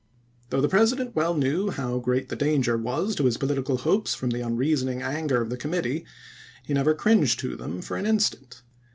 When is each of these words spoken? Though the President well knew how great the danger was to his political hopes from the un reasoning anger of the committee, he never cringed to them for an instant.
Though 0.49 0.61
the 0.61 0.67
President 0.67 1.15
well 1.15 1.35
knew 1.35 1.69
how 1.69 1.99
great 1.99 2.29
the 2.29 2.35
danger 2.35 2.75
was 2.75 3.13
to 3.17 3.25
his 3.25 3.37
political 3.37 3.77
hopes 3.77 4.15
from 4.15 4.31
the 4.31 4.41
un 4.41 4.57
reasoning 4.57 5.03
anger 5.03 5.43
of 5.43 5.51
the 5.51 5.57
committee, 5.57 6.05
he 6.63 6.73
never 6.73 6.95
cringed 6.95 7.39
to 7.41 7.55
them 7.55 7.83
for 7.83 7.97
an 7.97 8.07
instant. 8.07 8.63